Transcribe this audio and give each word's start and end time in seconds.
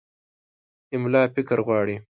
املا 0.95 1.23
فکر 1.35 1.57
غواړي. 1.67 1.95